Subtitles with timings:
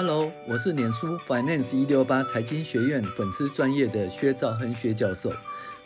[0.00, 5.28] Hello，我是脸书 Finance 一六八财经学院粉丝专业的薛兆亨薛教授，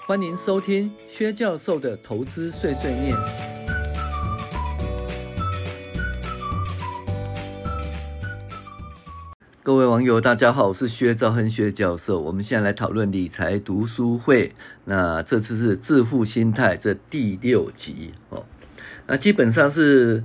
[0.06, 3.16] 欢迎收听薛教授的投资碎碎念。
[9.62, 12.20] 各位网友，大家好，我是薛兆亨薛教授。
[12.20, 14.54] 我们现在来讨论理财读书会，
[14.84, 18.44] 那这次是致富心态这第六集哦。
[19.06, 20.22] 那基本上是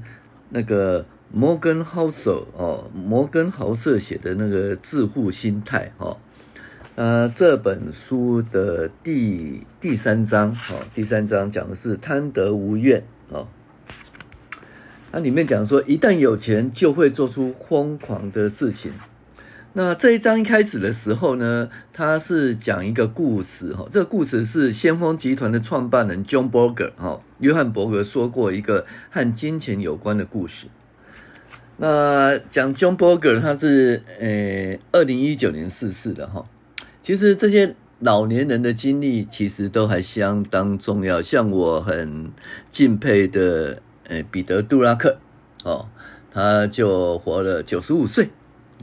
[0.49, 1.05] 那个。
[1.31, 6.17] 摩根豪瑟哦，摩根豪瑟写的那个致富心态哦，
[6.95, 13.47] 呃，这本书的第第三章哦，第三章讲的是贪得无厌哦。
[15.11, 18.93] 它里面讲说，一旦有钱，就会做出疯狂的事情。
[19.73, 30.67] 那这一章一开始的时候呢，它是讲一个故事哈，这个故事是先锋集团的创办人 John Berger 哈，约翰伯格说过一个和金钱有关的故事。
[31.77, 36.43] 那讲 John Berger，他是呃二零一九年逝世的哈。
[37.01, 41.21] 其实这些老年人的经历其实都还相当重要。
[41.21, 42.31] 像我很
[42.71, 45.17] 敬佩的呃彼得杜拉克
[45.63, 45.87] 哦，
[46.33, 48.29] 他就活了九十五岁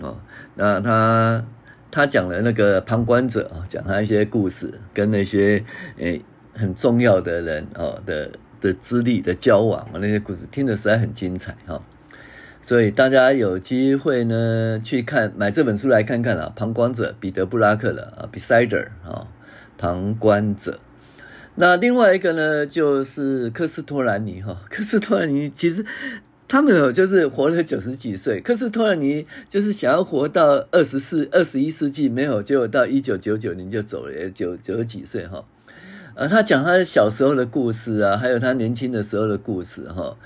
[0.00, 0.16] 哦。
[0.54, 1.44] 那他
[1.90, 5.64] 他讲了那个旁观者啊，讲他一些故事，跟那些
[5.96, 6.22] 诶
[6.54, 8.30] 很重要的人哦的
[8.60, 11.82] 的资历的交往那些故事，听得实在很精彩哈。
[12.64, 19.28] 所以大家有机会呢，去看买这本书来看看啊，旁观者彼得布拉克的啊，Besider 啊，
[19.76, 20.80] 旁观者。
[21.56, 25.84] 那另外一个呢，就是科斯托兰尼哈，科斯托兰尼其实
[26.48, 35.44] 他们哦就是活了九十几岁，科斯托兰尼就是想要活到二十四、二十一世纪，没有，结果到一九九九年就走了，九九十几岁哈。
[36.14, 40.16] 呃，他讲他小时候的故事啊，还有他年轻的时候的故事哈，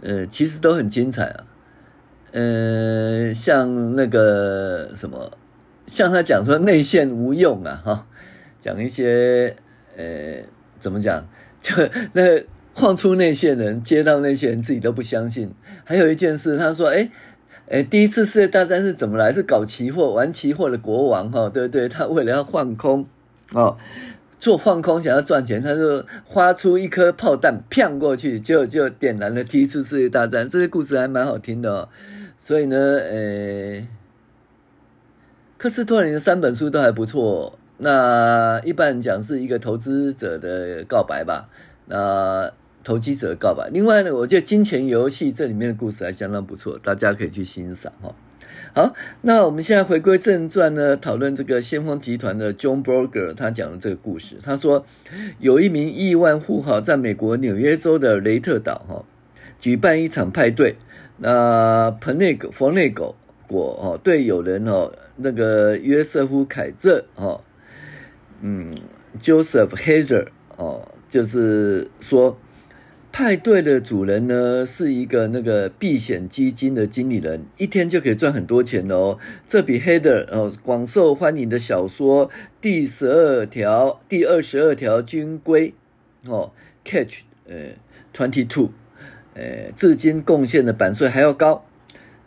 [0.00, 1.44] 呃，其实都很精彩啊。
[2.32, 5.30] 嗯，像那个什么，
[5.86, 8.06] 像他讲说内线无用啊，哈，
[8.62, 9.56] 讲一些
[9.96, 10.36] 呃，
[10.78, 11.26] 怎么讲，
[11.60, 11.74] 就
[12.12, 12.44] 那
[12.74, 15.52] 晃出内线人，接到内线人自己都不相信。
[15.84, 17.10] 还有一件事，他说，哎，
[17.70, 19.32] 哎，第一次世界大战是怎么来？
[19.32, 23.06] 是搞期货，玩期货的国王，哈，对对，他为了要放空，
[23.52, 23.78] 哦，
[24.38, 30.48] 做放空想要赚钱，他就发出一颗炮弹，骗过去，就就点燃了第一次世界大战。
[30.48, 31.88] 这些故事还蛮好听的哦。
[32.38, 33.86] 所以呢，呃，
[35.56, 37.58] 克斯托兰尼的三本书都还不错。
[37.78, 41.48] 那一般讲是一个投资者的告白吧，
[41.86, 42.50] 那
[42.82, 43.68] 投机者的告白。
[43.72, 48.14] 另外呢，我觉得《金钱游戏》这里面的故事还相当不错，大家可以去欣赏哈。
[48.74, 54.36] 好，那我们现在回归正传呢，讨论这个先锋集团的 John Berger 他讲的这个故事。
[54.42, 54.84] 他说，
[55.38, 59.04] 有一名亿万富豪在美国纽约州的雷特岛哈
[59.58, 60.76] 举办一场派对。
[61.20, 63.16] 那彭内狗、佛内狗
[63.48, 67.40] 果哦，对友人哦，那个约瑟夫凯瑟哦，
[68.40, 68.72] 嗯
[69.20, 72.38] ，Joseph Hazer 哦，就是说，
[73.18, 79.18] 派对的主人呢是一个那个避险基金的经理人，一天就可以赚很多钱哦。
[79.44, 82.28] 这比 Hazer 哦广受欢迎的小说
[82.60, 85.74] 《第十二条》第二十二条军规
[86.26, 86.52] 哦
[86.84, 87.56] ，Catch 呃
[88.14, 88.70] Twenty Two。
[89.34, 91.64] 呃，至今贡献的版税还要高。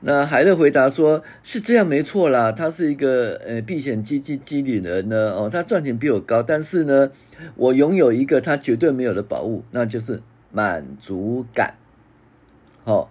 [0.01, 2.51] 那海勒回答说：“是这样，没错啦。
[2.51, 7.09] 他是一个呃避险基金经理人呢，哦，他赚钱比我高，但是呢，
[7.55, 11.75] 我拥有一个他绝对没有的宝物，那就是满足感。
[12.83, 13.09] 好，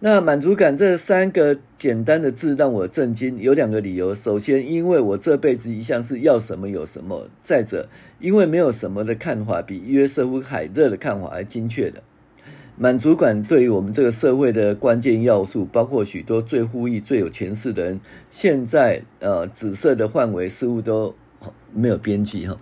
[0.00, 3.38] 那满足感这三个简单的字让我震惊。
[3.38, 7.88] 有两个理由：首先，因为我这辈子一向是要什么有什么；再者，
[8.18, 12.02] 因为没有什么的看法比约瑟夫海勒的看法还精确的。”
[12.76, 21.14] 满足感对于我们这个社会的关键要素，包括许多最富裕、最有权势的人，现在呃，紫色的范围似乎都
[21.74, 22.56] 没有边际哈。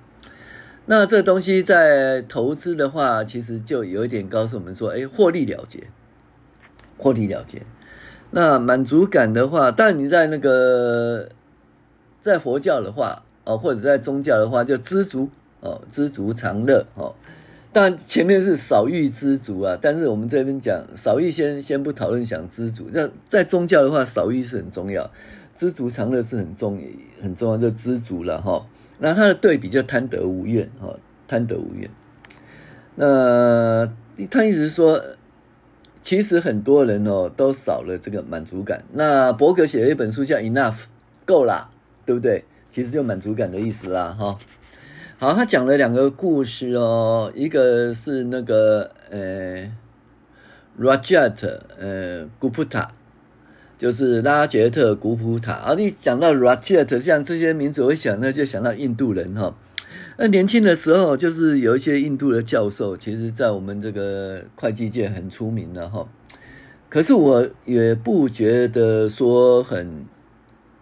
[0.90, 5.84] 那这东西在投资的话，其实就有一点告诉我们说，哎，获利了结，
[6.96, 7.60] 获利了结。
[8.30, 11.28] 那满足感的话，但你在那个
[12.22, 15.28] 在佛教的话，哦，或者在宗教的话，就知足
[15.60, 17.14] 哦，知足常乐哦。
[17.70, 22.88] 但前面是少欲知足啊，但是我们这边讲少欲先先不讨论，想知足。
[22.88, 25.10] 在在宗教的话，少欲是很重要，
[25.54, 26.82] 知足常乐是很重
[27.20, 28.64] 很重要，就知足了哈。
[28.98, 30.94] 那他的对比就贪得无厌哈，
[31.26, 31.90] 贪得无厌。
[32.96, 33.88] 那
[34.30, 35.02] 他意思是说，
[36.02, 38.84] 其实很多人哦都少了这个满足感。
[38.92, 40.72] 那伯格写了一本书叫《Enough》，
[41.24, 41.70] 够啦，
[42.04, 42.44] 对不对？
[42.70, 44.38] 其实就满足感的意思啦哈。
[45.18, 49.72] 好，他讲了两个故事哦，一个是那个呃
[50.78, 52.90] ，Rajat 呃，古普塔，
[53.78, 55.52] 就是拉杰特·古普塔。
[55.52, 59.56] 啊，你讲到 Rajat，像这些名字，我想那就想到印度人哈。
[60.18, 66.06] 那年轻的时候，就是有一些印度的教授，其实在我们这个会计界很出名的哈。
[66.88, 70.04] 可是我也不觉得说很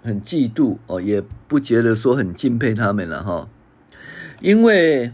[0.02, 3.48] 很嫉妒哦，也不觉得说很敬佩他们了哈，
[4.40, 5.12] 因为。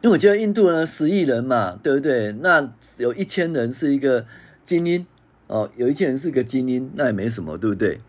[0.00, 2.30] 因为我觉得印度呢，十亿人嘛，对不对？
[2.30, 4.24] 那有一千人是一个
[4.64, 5.04] 精英
[5.48, 8.00] 哦，有一些人是个精英，那也没什么，对不对？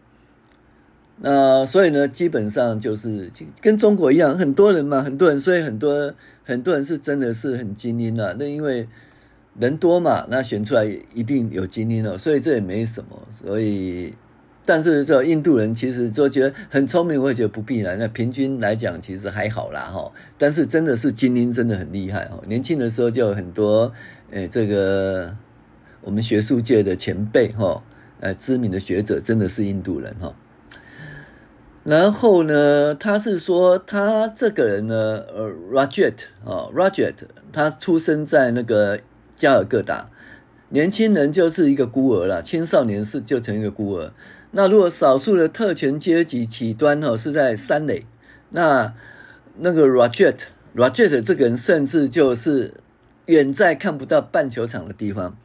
[1.22, 6.14] 那所以呢，基本上就是跟中国一样，很多人嘛，很多人，所以很多
[6.44, 8.36] 很多人是真的是很精英啊。
[8.38, 8.88] 那因为
[9.60, 14.14] 人多嘛，那选出来一定有精英了，所以这也没什么，所以。
[14.66, 17.98] 但是这印度人其实就觉得很聪明，我也觉得不必然。
[17.98, 20.12] 那平均来讲，其实还好啦哈。
[20.38, 22.40] 但是真的是精英，真的很厉害哦。
[22.48, 23.92] 年轻的时候就有很多，
[24.30, 25.36] 诶，这个
[26.10, 27.84] 我们学术界的前辈哈，
[28.20, 30.34] 呃，知名的学者真的是印度人哈。
[31.84, 37.14] 然后呢，他是说他这个人呢，呃，Rajat 啊，Rajat，
[37.54, 39.00] 他出生在那个
[39.36, 40.10] 加尔各答，
[40.70, 44.12] 年轻人就是一个孤儿了，青少年是就成一个孤儿。
[44.50, 48.08] 那如果少数的特权阶级起端哈是在三垒，
[48.50, 48.96] 那
[49.60, 50.38] 那个 Rajat
[50.76, 52.74] Rajat 这个人甚至就是
[53.28, 55.38] 远在看不到半球场的地方，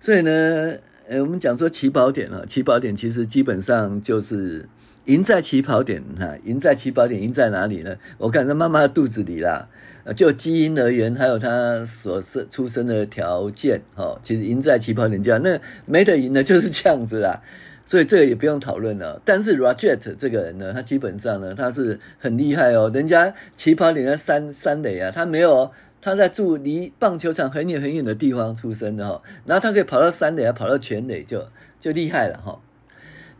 [0.00, 0.74] 所以呢，
[1.08, 4.68] 呃，我们讲说起跑点啊，起跑点其实基本上就是
[5.06, 7.96] 赢在起跑点哈，赢在起跑点，赢在哪里呢？
[8.18, 9.68] 我看在妈妈肚子里啦，
[10.14, 17.40] 就基因而言，还有他所生出生的条件哈，其实赢在起跑点这样，那没得赢的就是这样子啦。
[17.86, 19.20] 所以这个也不用讨论了。
[19.24, 22.88] 但是 Rajat 这个人呢，他基本上呢，他是很厉害哦。
[22.94, 25.68] 人家起跑点在三三垒啊，他没有，
[26.00, 29.22] 他在住离棒球场很远很远的地方出生的哈。
[29.44, 31.44] 然后他可以跑到三垒啊，跑到全垒就
[31.78, 32.60] 就厉害了哈。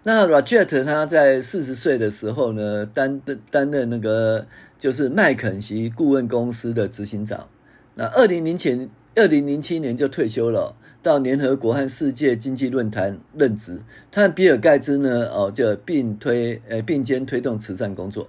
[0.02, 3.20] 那 r a j e t 他在四十岁的时候呢，担
[3.50, 4.46] 担任那个
[4.78, 7.48] 就是麦肯锡顾问公司的执行长。
[7.94, 10.76] 那二零零前二零零七年就退休了。
[11.02, 13.80] 到联合国和世界经济论坛任职，
[14.12, 18.28] 他和比尔盖茨呢，哦，就并推，呃，并肩推动慈善工作，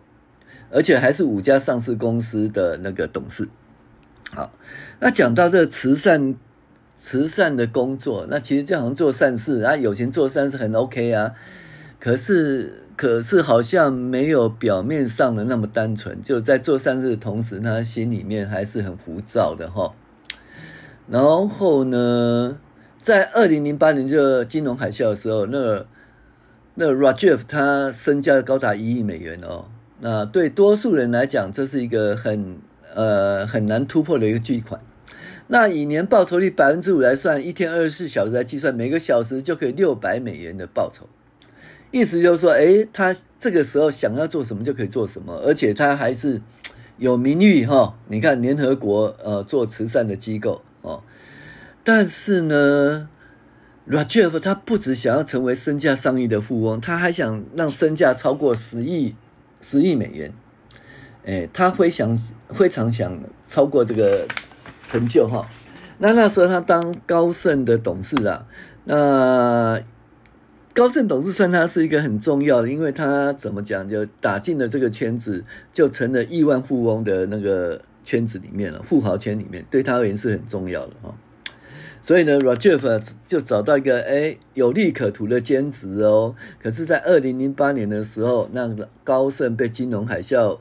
[0.69, 3.49] 而且还是五家上市公司的那个董事。
[4.33, 4.49] 好，
[4.99, 6.35] 那讲到这个慈善，
[6.95, 11.33] 慈善的工作，那其实这样做善事啊，有钱做善事很 OK 啊，
[11.99, 19.93] 可是，可是好像没有表面上的那么单纯，就在做善事的同时，他心里面还是很浮躁的哈。
[21.07, 22.57] 然后呢，
[23.01, 25.85] 在二零零八年就金融海啸的时候，那、
[26.75, 29.65] 那 Rajiv 他身价高达一亿美元哦。
[29.99, 32.57] 那对多数人来讲，这是一个很
[32.95, 34.81] 呃很难突破的一个巨款。
[35.47, 41.09] 那以年报酬率百分之五来算，一天二十四小时来计算，每个小时就可以六百美元的报酬。
[41.91, 46.41] 意思就是说，诶，他这个时候想要做什么就可以做什么，而且他还是
[46.97, 47.93] 有名誉哈、哦。
[48.07, 50.61] 你看联合国呃做慈善的机构。
[50.83, 51.03] 哦，
[51.83, 53.09] 但是呢
[53.89, 59.15] ，Rajiv 他不只想要成为身价上亿的富翁，他还想让身价超过十亿
[59.59, 60.31] 十亿美元。
[61.25, 62.17] 哎，他非常
[62.49, 64.27] 非常想超过这个
[64.87, 65.47] 成就哈。
[65.99, 68.45] 那那时候他当高盛的董事啊，
[68.85, 69.81] 那
[70.73, 77.81] 高盛董事算他是一个很重要的，因为他怎么讲，就打进了这个圈子，就成了亿万富翁的那个。
[78.03, 81.13] 圈子里面了，富豪圈里面，对他而言是很重要的哈。
[82.01, 86.33] 所以呢，Rajat 就找到一个哎有利可图的兼职哦。
[86.59, 90.57] 可是，在二零零八年的时候，那个高盛被金融海啸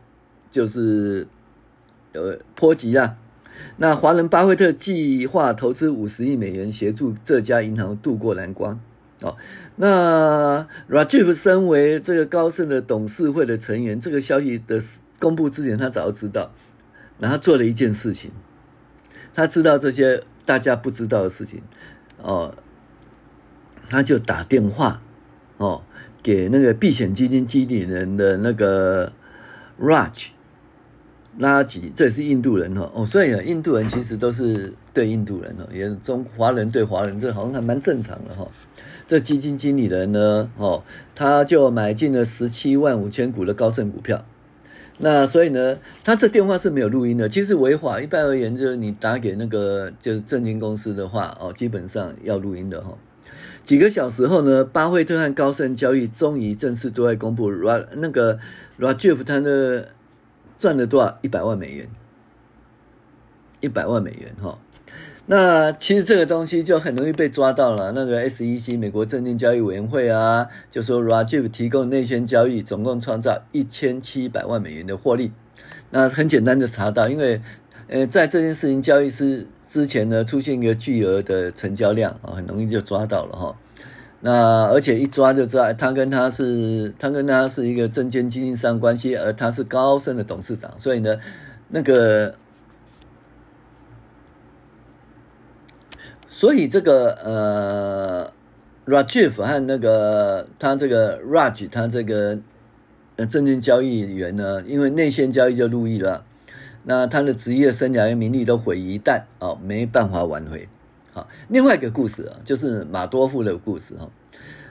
[0.50, 1.26] 就是
[2.12, 3.16] 呃波及啊。
[3.76, 8.80] 那华人巴菲特计划投资五十亿美元协助这家银行度过难关
[9.20, 9.36] 哦。
[9.76, 14.80] 那 Rajiv 身为这个高盛的董事会的成员，这个消息的
[15.18, 16.50] 公布之前，他早就知道。
[17.18, 18.30] 然后做了一件事情，
[19.34, 21.60] 他知道这些大家不知道的事情，
[22.22, 22.54] 哦，
[23.90, 25.02] 他就打电话，
[25.58, 25.82] 哦，
[26.22, 29.12] 给那个避险基金经理人的那个
[29.78, 30.28] Raj
[31.38, 38.46] 拉吉，这也是印度人哈，哦，所以呢，印度人其实都是对印度人哦，也中华人对华人，这好像还蛮正常的哈。
[39.06, 40.82] 这基金经理人呢，哦，
[41.14, 44.24] 他就买进了十七万五千股的高盛股票。
[44.98, 47.28] 那所以呢，他这电话是没有录音的。
[47.28, 52.96] 其实违法，一般而言就是你打给那个就是证券公司的话，哦，基本上要录音的哈。
[53.64, 58.38] 几个小时后呢，巴菲特和高盛交易终于正式对外公布，Ra 那个
[58.78, 59.88] Rajiv 他的
[60.60, 61.18] 赚了多少？
[61.22, 61.88] 一百万美元，
[63.60, 64.58] 一百万美元哈。
[65.24, 67.92] 那其实这个东西就很容易被抓到了。
[67.92, 75.32] 那个 SEC 美国证券交易委员会啊，就说 Rajiv 提供内线交易，总共创造一千七百万美元的获利。
[75.88, 77.40] 那很简单的查到，因为
[77.88, 83.56] 呃，在这件事情交易之之前呢，出现一个巨额的成交量啊，很容易就抓到了哈。
[84.20, 91.18] 那而且一抓就知道，他跟他是他跟他是一个证券经营商关系，而他是高盛的董事长，所以呢，
[91.68, 92.34] 那个。
[96.32, 98.32] 所以这个呃
[98.86, 102.38] ，Rajiv 和那个他这个 Raj 他这个
[103.16, 106.24] 呃证券交易员呢，因为内线交易就入狱了，
[106.84, 110.66] 那他的职业生涯和名利都毁于一旦哦，没办法挽回。
[111.48, 114.08] 另外一个故事啊，就是马多夫的故事哈。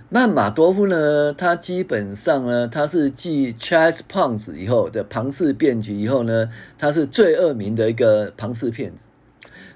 [0.10, 9.06] 那马多夫呢，他基本上呢，他是继 Chase Ponzi 以后的庞氏骗局以后呢，他是最恶名的一个庞氏骗子。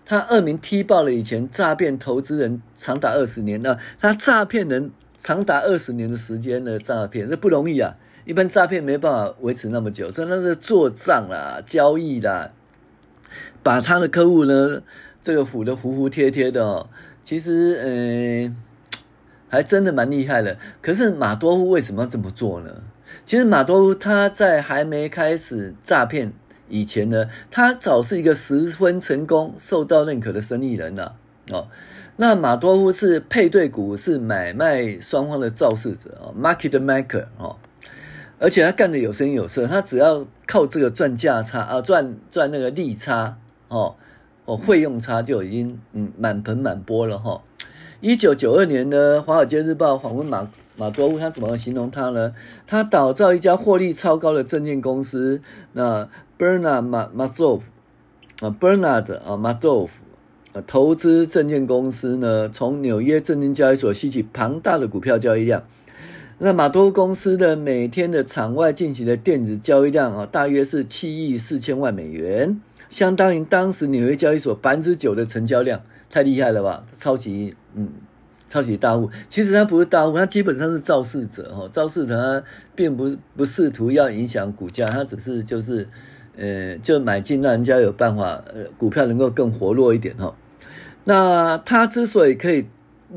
[0.06, 7.96] 他恶名踢爆了以前诈骗投资人长达二十年，那他诈骗人长达二十年的时间的诈骗，这不容易啊！
[8.25, 12.51] 一般诈骗没办法维持那么久，真的是做账啦、交易啦，
[13.62, 14.82] 把他的客户呢，
[15.24, 16.88] 这个唬得服服帖帖的哦。
[17.24, 18.56] 其实，呃，
[19.48, 20.60] 还真的蛮厉害的。
[20.82, 22.84] 可是马多夫为什么要这么做呢？
[23.25, 26.34] 其实马多夫他在还没开始诈骗。
[26.70, 31.15] 以前呢，他早是一个十分成功、受到认可的生意人了
[31.51, 31.68] 哦。
[32.15, 37.58] 那马多夫是配对股，是买卖双方的肇事者哦，market maker 哦。
[38.39, 43.38] 而且他干得有声有色，他只要靠这个赚价差啊，赚赚那个利差
[43.68, 43.96] 哦
[44.45, 47.41] 哦，费用差就已经嗯满盆满钵了哈。
[48.01, 50.50] 一九九二年呢，《华尔街日报》访问马。
[50.75, 52.33] 马多夫他怎么形容他呢？
[52.65, 55.39] 他打造一家获利超高的证券公司。
[55.73, 57.62] 那 Bernard Madoff
[58.41, 59.89] 啊，Bernard 啊，Madoff
[60.51, 65.62] 啊，投资证券公司呢，从纽约证券交易所吸取庞大的股票交易量。
[66.45, 72.59] 那马多公司的每天的场外进行的电子交易量啊，大约是七亿四千万美元，
[72.89, 76.85] 相当于当时纽约交易所百分之九的成交量，太厉害了吧？
[76.93, 77.89] 超级嗯。
[78.50, 81.67] 超级大户，其实他不是大户，他基本上是肇事者哈。
[81.71, 82.45] 肇事者他
[82.75, 85.88] 并不不试图要影响股价，他只是就是，
[86.38, 90.35] 呃，就买进让人家有办法，呃，股票能够更活络一点哈。
[91.05, 92.67] 那他之所以可以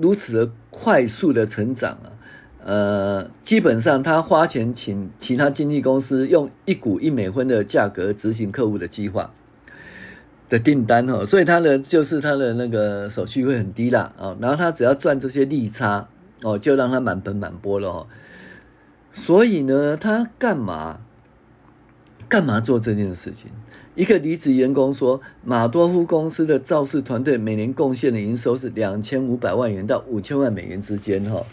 [0.01, 2.09] 如此的快速的成长啊，
[2.69, 9.31] 呃，基本上他花钱请其他经纪公司用一股一美分的价格执行客户的计划。
[10.49, 16.09] 的订单哈，所以他的就是他的那个手续会很低啦啊，然后他只要赚这些利差
[16.43, 18.07] 哦，就让他满盆满钵了哦。
[19.13, 21.01] 所以呢，他干嘛
[22.29, 23.51] 干嘛做这件事情？
[23.97, 31.45] 一个离职员工说，马多夫公司的肇事团队每年贡献的营收是两千五百万元到五千万美元之间哈。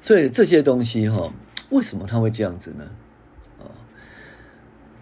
[0.00, 1.32] 所以这些东西哈，
[1.70, 2.84] 为什么他会这样子呢？
[3.58, 3.66] 啊，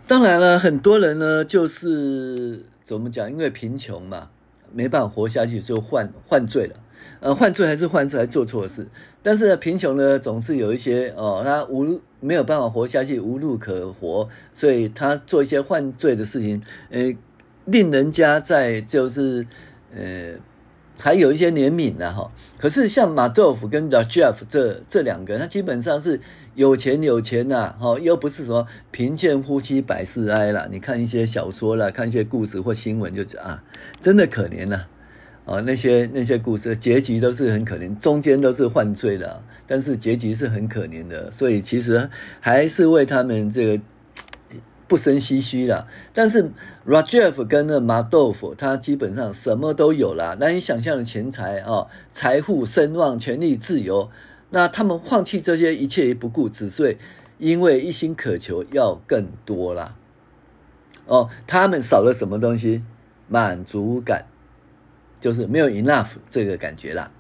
[0.07, 2.65] 当然了，很多人呢就是。
[2.87, 3.29] 怎么讲？
[3.29, 4.31] 因为贫穷嘛，
[4.73, 6.77] 没办法活下去，就犯犯罪了。
[7.19, 8.87] 呃，犯罪还是犯罪，还做错事。
[9.25, 17.13] 但是贫穷呢，总是有一些哦，他无没有办法活下去，无路可活，所以他做一些犯罪的事情，呃，
[17.65, 19.45] 令人家在就是
[19.93, 20.35] 呃。
[20.99, 26.21] 还有一些怜悯的哈，可是像马多夫跟 Rajiv 这这两个，他基本上是
[26.55, 30.69] 有钱有钱呐，哈，又不是说贫贱夫妻百事哀了。
[30.73, 33.63] 你看一些小说啦，看一些故事或新闻，就讲啊，
[34.01, 34.87] 真的可怜呐，
[35.45, 42.09] 啊，那些那些故事结局都是很可怜，中间都是犯罪的，但是结局是很可怜的，所以其实
[42.41, 43.83] 还是为他们这个。
[44.89, 46.51] 不生唏嘘啦，但是
[46.87, 54.09] Rajiv 跟那马多夫，他基本上什么都有啦，难以想象的钱财啊，财富、声望、权力、自由，
[54.51, 56.99] 那他们放弃这些一切也不顾，只是
[57.39, 59.97] 因为一心渴求要更多啦。
[61.07, 62.83] 哦，他们少了什么东西？
[63.29, 64.27] 满足感，
[65.21, 67.11] 就是没有 enough 这个感觉啦。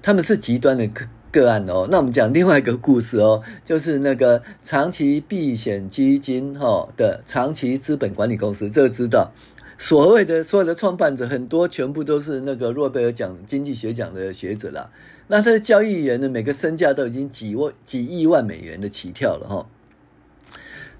[0.00, 0.88] 他们是极端的。
[1.34, 9.32] 个案哦，那我们讲另外一个故事哦，就是那个长期避险基金哈的长期资本管理公司，这个知道，
[9.76, 14.88] 所谓的所有的创办者很多全部都是那个诺贝尔奖经济学奖的学者啦。
[15.26, 19.66] 那他的交易员呢，每个身价都已经几万几亿万美元的起跳了哈。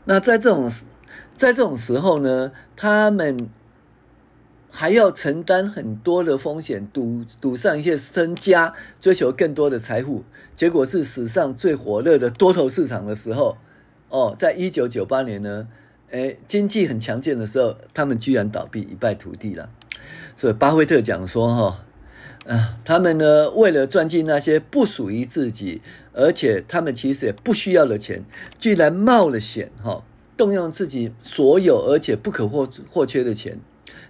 [0.07, 0.69] 那在这种
[1.37, 3.37] 在这种时候呢，他们。
[4.77, 10.25] 还要承担很多的风险，赌赌上一些身家，追求更多的财富，
[10.57, 13.57] 结果是史上最火热的多头市场的时候，
[14.09, 15.69] 哦，在一九九八年呢，
[16.11, 19.71] 诶，经济很强健的时候，他们居然倒闭，一败涂地了。
[20.37, 21.85] 所以巴菲特讲说哈，
[22.53, 28.25] 啊，他们呢为了赚进那些不属于自己，而且他们其实也不需要的钱，
[28.59, 30.03] 居然冒了险哈，
[30.37, 33.61] 动用自己所有而且不可或或缺的钱，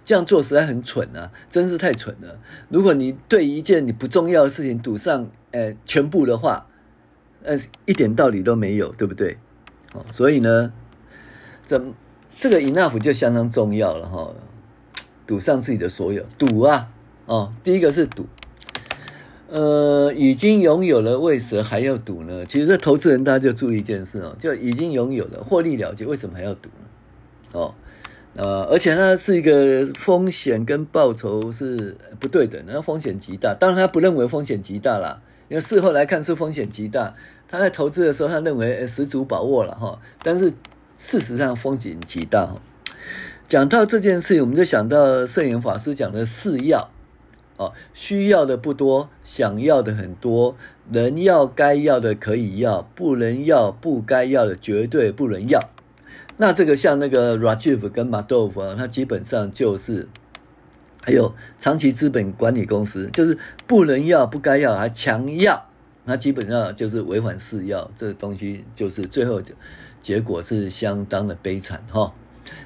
[0.05, 2.39] 这样做实在很蠢啊，真是太蠢了。
[2.69, 6.67] 如果你对一件你不重要的事情赌上呃全部的话，
[7.43, 9.37] 呃一点道理都没有，对不对？
[9.93, 10.71] 哦，所以呢，
[11.65, 11.81] 这
[12.37, 14.33] 这个 enough 就相当重要了哈。
[15.27, 16.87] 赌上自己的所有，赌啊，
[17.25, 18.27] 哦，第一个是赌，
[19.49, 22.45] 呃，已经拥有了，为何还要赌呢？
[22.45, 26.85] 其实这投资人大家就注意一件事哦，就已经拥有了，获利了结，为什么还要赌呢？
[27.53, 27.73] 哦，
[28.35, 33.55] 呃，而且它是一个风险跟报酬是不对等的，那风险极大。
[33.57, 37.15] 当然他不认为风险极大啦，因为事后来看是风险极大。
[37.47, 40.51] 他在投资的时候，他认为十足把握了哈，但是
[40.97, 42.49] 事实上风险极大。
[43.47, 46.89] 讲到这件事，我们就想到圣严法师讲的四要，
[47.57, 50.57] 哦，需要的不多，想要的很多，
[50.89, 55.59] 能要该要的可以要，不能要不该要的绝对不能要。
[56.37, 60.07] 那这个像那个 Rajiv 跟 Madoff 啊，他基本上就是，
[61.01, 65.69] 还有长期资本管理公司，就是不能要不该要还强要，
[66.03, 69.41] 那基本上就是违反誓要，这个东西就是最后
[70.01, 72.13] 结果是相当的悲惨哈。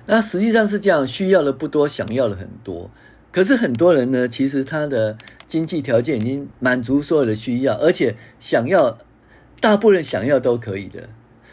[0.07, 2.89] 那实际上是这样，需要的不多，想要的很多。
[3.31, 8.97] 可是很多人呢，其实他的经济条件已经满足所有的需要，而且想要
[9.61, 11.07] 大部分想要都可以的。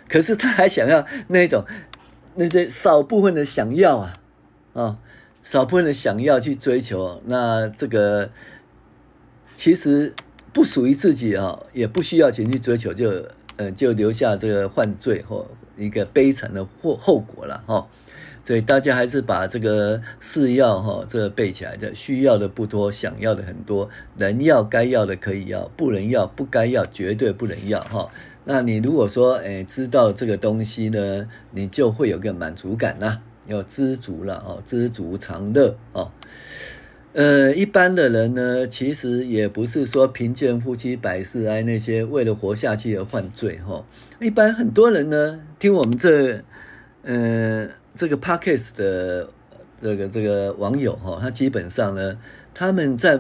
[0.09, 1.65] 可是他还想要那种
[2.37, 4.13] 那些少部分的想要啊，
[4.75, 4.99] 啊，
[5.43, 7.21] 少部分的想要去追求。
[7.25, 8.31] 那这个
[9.55, 10.13] 其实
[10.53, 13.25] 不属于自己啊，也不需要钱去追求，就
[13.57, 17.87] 呃就留下这个犯罪或一个悲惨的后后果了哈。
[18.45, 28.09] 所以大家还是把这个四要哈，这个背起来的，需要的不多，想要的很多，能要该要的可以要，不能要不该要绝对不能要哈。
[28.49, 36.11] 那你如果说诶知道这个东西呢，你就会有个满足感呐，要知足了哦，知足常乐哦。
[37.13, 43.85] 呃，一般的人呢，其实也不是说贫贱夫妻百事哀那些为了活下去而犯罪哈。
[44.21, 46.43] 一般很多人呢，听我们这
[47.03, 47.69] 呃。
[47.99, 49.27] 这个 Podcast 的
[49.81, 52.19] 这个这个网友哈，他基本上呢，
[52.53, 53.19] 他们在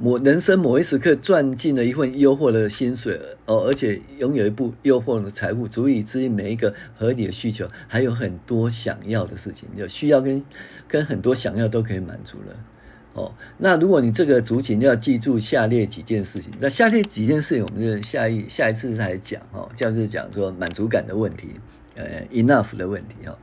[0.00, 10.40] 某人生某一时刻赚进了一份优渥的薪水哦，而且拥有一部优渥的财富，足以支应每一个合理的需求，还有很多想要的事情，就需要跟
[10.86, 12.56] 跟很多想要都可以满足了
[13.14, 13.34] 哦。
[13.56, 21.48] 那如果你这个族群要记住下列几件事情，那下列几件事情，我们就下一下一次再讲哦，就是讲说满足感的问题，
[21.96, 23.36] 呃，enough 的问题哈。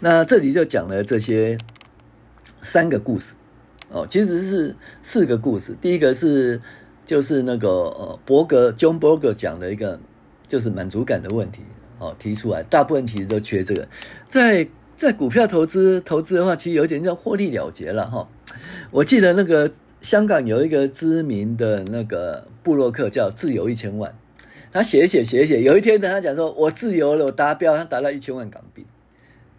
[0.00, 1.58] 那这里就讲了这些
[2.62, 3.34] 三个故事
[3.92, 5.76] 哦，其实是四个故事。
[5.80, 6.60] 第一个是
[7.04, 9.98] 就是那个呃伯格 John Berger 讲的一个
[10.46, 11.62] 就是满足感的问题
[11.98, 13.88] 哦，提出来，大部分其实都缺这个。
[14.28, 18.28] 在在股票投资投资的话，其实有点叫获利了结了哈。
[18.90, 24.14] 我记得那个香港有一个知名的那个部落客叫自由一千万，
[24.72, 28.86] 他写一写写写，有一天呢，他讲说我自由了，我达标，他达到一千万港币。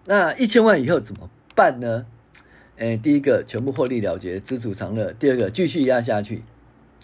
[0.05, 2.05] 那一千万以后怎么办呢？
[2.81, 6.41] 诶，第一个全部获利了结，知足常乐；第二个继续压下去，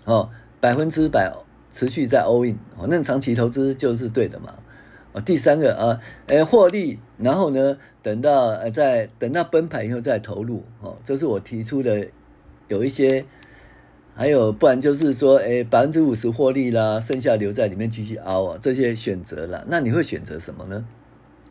[0.05, 0.27] 哦，
[0.59, 1.31] 百分之百
[1.71, 4.55] 持续在 all in，哦，那长期投资就是对的嘛。
[5.11, 12.07] 哦，第三个啊，诶，获利，然后呢，等到呃，在等到崩盘以后再投入，哦，这是我提出的，
[12.69, 13.23] 有一些，
[14.15, 20.83] 还有不然就是说，诶，百分之五十获利啦，剩下留在里面继续熬啊，这些选择啦，那你会选择什么呢？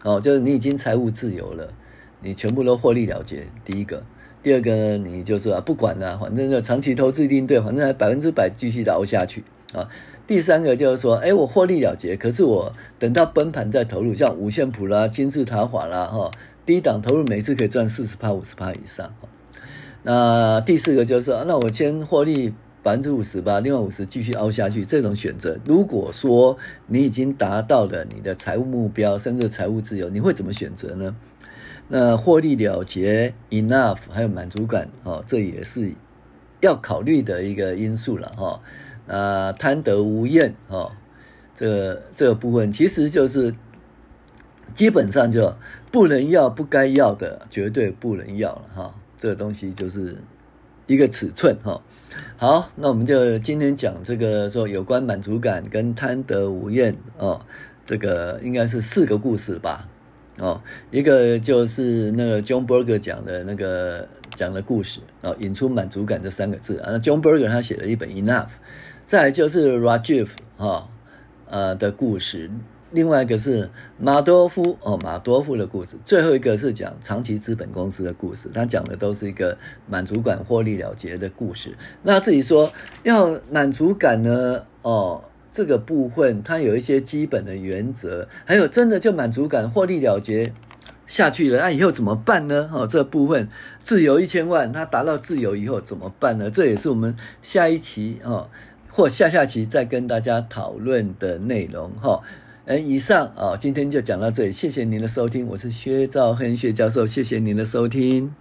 [0.03, 1.73] 哦，就是你已经财务自由了，
[2.21, 3.45] 你全部都获利了结。
[3.65, 4.05] 第一个，
[4.47, 9.89] 第二个，你就是，不管了，反正就长期投资一定对，反正还百分之百继续熬下去啊。
[10.25, 16.31] 第三个就是说，哎，我获利了结，可是我等到崩盘再投入，像五线谱啦、金字塔法啦，哈，
[16.65, 19.13] 低档投入每次可以赚四十趴、五十趴以上。
[20.05, 22.55] 那第四个就是说，那我先获利。
[22.85, 24.85] 百分之五十吧，另外五十继续凹下去。
[24.85, 26.57] 这种选择，如果说
[26.87, 31.17] 你已经达到了你的财务目标，甚至财务自由，你会怎么选择呢？
[31.89, 35.93] 那获利了结，enough，还有满足感，哦，这也是
[36.61, 38.61] 要考虑的一个因素了，哈。
[39.07, 40.91] 那贪得无厌，哈，
[41.55, 43.55] 这这个部分其实就是
[44.75, 45.55] 基本上就
[45.93, 48.95] 不能要不该要的，绝对不能要了，哈。
[49.17, 50.17] 这个东西就是
[50.89, 51.81] 一个尺寸，哈。
[52.37, 57.41] 好，那我们就今天讲这个说有关满足感跟贪得无厌哦，
[57.85, 59.89] 这个应该是四个故事吧？
[60.39, 66.91] 哦，一个就是那个 John Berger 讲的那个讲的故事哦，引出满足感这三个字啊。
[66.93, 68.51] 那 John Berger 他写了一本 Enough，
[69.07, 70.89] 再来就是 Rajiv 哈、
[71.49, 72.51] 呃的故事，
[72.91, 78.51] 另外一个是马多夫哦马多夫的故事，最后一个是讲长期资本公司的故事。
[78.53, 81.75] 他讲的都是一个满足感、获利了结的故事。
[82.03, 82.71] 那至于说
[83.05, 84.63] 要满足感呢？
[84.83, 85.25] 哦。
[85.57, 90.53] 这个部分它有一些基本的原则，还有真的就满足感、获利了结
[91.07, 92.69] 下去了，那以后怎么办呢？
[92.71, 93.49] 哦，这部分
[93.83, 96.51] 自由一千万，它达到自由以后怎么办呢？
[96.51, 98.51] 这也是我们下一期哦
[98.91, 102.21] 或下下期再跟大家讨论的内容哈。
[102.67, 108.37] 嗯，以上啊，今天就讲到这里，谢谢您的收听，我是薛兆亨薛教授，谢谢您的收听。